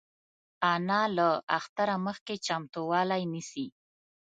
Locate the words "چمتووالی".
2.45-3.23